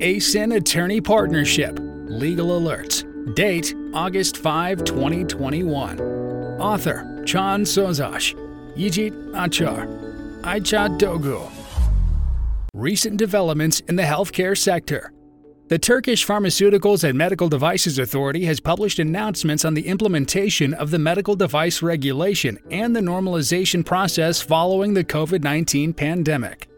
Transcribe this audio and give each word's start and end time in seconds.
Esin 0.00 0.56
Attorney 0.56 0.98
Partnership. 0.98 1.78
Legal 1.78 2.58
Alerts. 2.58 3.04
Date 3.34 3.74
August 3.92 4.38
5, 4.38 4.82
2021. 4.84 6.00
Author 6.58 7.22
Chan 7.26 7.64
Sozash. 7.64 8.34
Yijit 8.74 9.12
Achar. 9.32 10.40
Aicha 10.40 10.98
Dogu. 10.98 11.46
Recent 12.72 13.18
developments 13.18 13.80
in 13.80 13.96
the 13.96 14.02
healthcare 14.02 14.56
sector. 14.56 15.12
The 15.68 15.78
Turkish 15.78 16.26
Pharmaceuticals 16.26 17.06
and 17.06 17.18
Medical 17.18 17.50
Devices 17.50 17.98
Authority 17.98 18.46
has 18.46 18.58
published 18.58 18.98
announcements 19.00 19.66
on 19.66 19.74
the 19.74 19.86
implementation 19.86 20.72
of 20.72 20.90
the 20.90 20.98
medical 20.98 21.36
device 21.36 21.82
regulation 21.82 22.58
and 22.70 22.96
the 22.96 23.00
normalization 23.00 23.84
process 23.84 24.40
following 24.40 24.94
the 24.94 25.04
COVID 25.04 25.44
19 25.44 25.92
pandemic. 25.92 26.69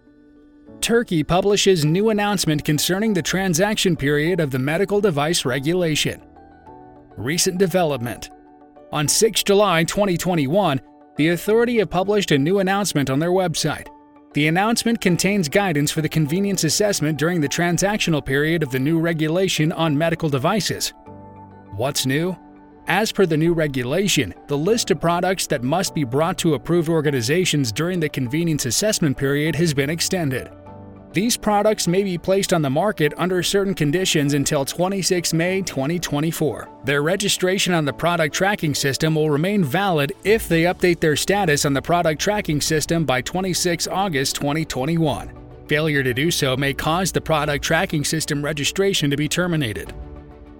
Turkey 0.82 1.22
publishes 1.22 1.84
new 1.84 2.10
announcement 2.10 2.64
concerning 2.64 3.14
the 3.14 3.22
transaction 3.22 3.94
period 3.94 4.40
of 4.40 4.50
the 4.50 4.58
medical 4.58 5.00
device 5.00 5.44
regulation. 5.44 6.20
Recent 7.16 7.57
development. 7.57 8.30
On 8.90 9.07
6 9.07 9.44
July 9.44 9.84
2021, 9.84 10.80
the 11.16 11.29
authority 11.29 11.79
have 11.79 11.88
published 11.88 12.32
a 12.32 12.38
new 12.38 12.58
announcement 12.58 13.10
on 13.10 13.21
their 13.21 13.30
website. 13.30 13.86
The 14.34 14.48
announcement 14.48 15.00
contains 15.00 15.48
guidance 15.48 15.93
for 15.93 16.02
the 16.02 16.08
convenience 16.08 16.64
assessment 16.64 17.16
during 17.16 17.40
the 17.40 17.49
transactional 17.49 18.24
period 18.24 18.64
of 18.64 18.72
the 18.72 18.80
new 18.80 18.99
regulation 18.99 19.71
on 19.71 19.96
medical 19.96 20.29
devices. 20.29 20.93
What's 21.76 22.07
new? 22.07 22.36
As 22.88 23.12
per 23.12 23.24
the 23.24 23.36
new 23.36 23.52
regulation, 23.52 24.35
the 24.49 24.58
list 24.58 24.90
of 24.90 25.00
products 25.00 25.46
that 25.46 25.62
must 25.62 25.94
be 25.94 26.02
brought 26.02 26.38
to 26.38 26.54
approved 26.54 26.88
organizations 26.88 27.71
during 27.71 28.00
the 28.00 28.08
convenience 28.08 28.66
assessment 28.66 29.16
period 29.16 29.54
has 29.54 29.72
been 29.72 29.88
extended. 29.88 30.50
These 31.12 31.36
products 31.36 31.86
may 31.86 32.02
be 32.02 32.16
placed 32.16 32.55
on 32.55 32.62
the 32.62 32.70
market 32.70 33.12
under 33.19 33.42
certain 33.42 33.75
conditions 33.75 34.33
until 34.33 34.64
26 34.64 35.34
May 35.34 35.61
2024. 35.61 36.69
Their 36.84 37.02
registration 37.02 37.74
on 37.74 37.84
the 37.84 37.92
product 37.92 38.34
tracking 38.34 38.74
system 38.74 39.14
will 39.14 39.28
remain 39.28 39.62
valid 39.62 40.14
if 40.24 40.48
they 40.48 40.62
update 40.62 41.00
their 41.00 41.16
status 41.16 41.66
on 41.66 41.74
the 41.74 41.83
product 41.83 42.18
tracking 42.18 42.62
system 42.62 43.05
by 43.05 43.20
26 43.20 43.88
August 43.88 44.36
2021. 44.36 45.30
Failure 45.68 46.02
to 46.02 46.14
do 46.14 46.30
so 46.30 46.56
may 46.56 46.72
cause 46.72 47.12
the 47.12 47.20
product 47.20 47.62
tracking 47.62 48.05
system 48.05 48.42
registration 48.42 49.10
to 49.10 49.16
be 49.16 49.28
terminated. 49.28 49.92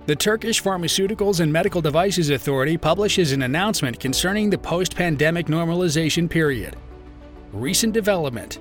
The 0.05 0.17
Turkish 0.17 0.63
Pharmaceuticals 0.63 1.41
and 1.41 1.51
Medical 1.51 1.81
Devices 1.81 2.29
Authority 2.29 2.77
publishes 2.77 3.33
an 3.33 3.43
announcement 3.43 3.99
concerning 3.99 4.51
the 4.51 4.59
post 4.59 4.97
pandemic 4.97 5.47
normalization 5.47 6.29
period. 6.29 6.77
Recent 7.53 7.95
development 7.95 8.59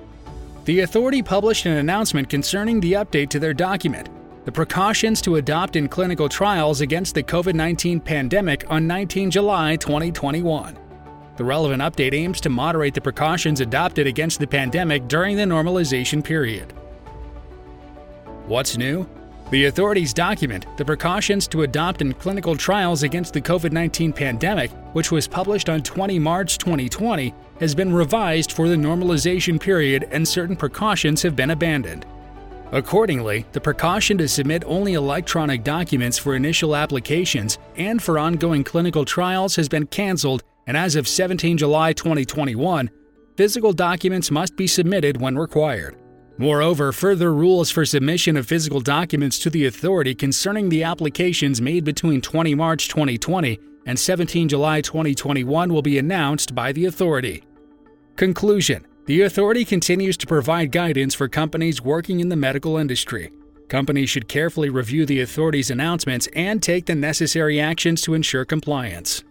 the 0.64 0.80
authority 0.80 1.22
published 1.22 1.66
an 1.66 1.78
announcement 1.78 2.28
concerning 2.28 2.80
the 2.80 2.92
update 2.92 3.28
to 3.30 3.40
their 3.40 3.54
document, 3.54 4.08
The 4.44 4.52
Precautions 4.52 5.20
to 5.22 5.36
Adopt 5.36 5.74
in 5.74 5.88
Clinical 5.88 6.28
Trials 6.28 6.80
Against 6.80 7.14
the 7.14 7.22
COVID 7.22 7.54
19 7.54 7.98
Pandemic 8.00 8.64
on 8.70 8.86
19 8.86 9.30
July 9.30 9.76
2021. 9.76 10.78
The 11.36 11.44
relevant 11.44 11.82
update 11.82 12.14
aims 12.14 12.40
to 12.42 12.48
moderate 12.48 12.94
the 12.94 13.00
precautions 13.00 13.60
adopted 13.60 14.06
against 14.06 14.38
the 14.38 14.46
pandemic 14.46 15.08
during 15.08 15.36
the 15.36 15.44
normalization 15.44 16.22
period. 16.22 16.72
What's 18.46 18.76
new? 18.76 19.08
The 19.52 19.66
authorities 19.66 20.14
document 20.14 20.64
the 20.78 20.84
precautions 20.86 21.46
to 21.48 21.60
adopt 21.60 22.00
in 22.00 22.14
clinical 22.14 22.56
trials 22.56 23.02
against 23.02 23.34
the 23.34 23.40
COVID 23.42 23.70
19 23.70 24.10
pandemic, 24.10 24.70
which 24.94 25.12
was 25.12 25.28
published 25.28 25.68
on 25.68 25.82
20 25.82 26.18
March 26.18 26.56
2020, 26.56 27.34
has 27.60 27.74
been 27.74 27.92
revised 27.92 28.52
for 28.52 28.66
the 28.66 28.76
normalization 28.76 29.60
period 29.60 30.08
and 30.10 30.26
certain 30.26 30.56
precautions 30.56 31.20
have 31.20 31.36
been 31.36 31.50
abandoned. 31.50 32.06
Accordingly, 32.70 33.44
the 33.52 33.60
precaution 33.60 34.16
to 34.16 34.26
submit 34.26 34.64
only 34.66 34.94
electronic 34.94 35.64
documents 35.64 36.16
for 36.16 36.34
initial 36.34 36.74
applications 36.74 37.58
and 37.76 38.02
for 38.02 38.18
ongoing 38.18 38.64
clinical 38.64 39.04
trials 39.04 39.54
has 39.56 39.68
been 39.68 39.86
canceled, 39.86 40.42
and 40.66 40.78
as 40.78 40.96
of 40.96 41.06
17 41.06 41.58
July 41.58 41.92
2021, 41.92 42.88
physical 43.36 43.74
documents 43.74 44.30
must 44.30 44.56
be 44.56 44.66
submitted 44.66 45.20
when 45.20 45.36
required. 45.36 46.01
Moreover, 46.38 46.92
further 46.92 47.32
rules 47.32 47.70
for 47.70 47.84
submission 47.84 48.36
of 48.36 48.46
physical 48.46 48.80
documents 48.80 49.38
to 49.40 49.50
the 49.50 49.66
authority 49.66 50.14
concerning 50.14 50.68
the 50.68 50.82
applications 50.82 51.60
made 51.60 51.84
between 51.84 52.20
20 52.20 52.54
March 52.54 52.88
2020 52.88 53.60
and 53.86 53.98
17 53.98 54.48
July 54.48 54.80
2021 54.80 55.72
will 55.72 55.82
be 55.82 55.98
announced 55.98 56.54
by 56.54 56.72
the 56.72 56.86
authority. 56.86 57.42
Conclusion 58.16 58.86
The 59.06 59.22
authority 59.22 59.64
continues 59.64 60.16
to 60.18 60.26
provide 60.26 60.72
guidance 60.72 61.14
for 61.14 61.28
companies 61.28 61.82
working 61.82 62.20
in 62.20 62.28
the 62.28 62.36
medical 62.36 62.78
industry. 62.78 63.30
Companies 63.68 64.10
should 64.10 64.28
carefully 64.28 64.68
review 64.68 65.06
the 65.06 65.20
authority's 65.20 65.70
announcements 65.70 66.28
and 66.34 66.62
take 66.62 66.86
the 66.86 66.94
necessary 66.94 67.60
actions 67.60 68.02
to 68.02 68.14
ensure 68.14 68.44
compliance. 68.44 69.24